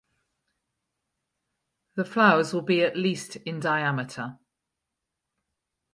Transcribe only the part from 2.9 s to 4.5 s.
least in diameter.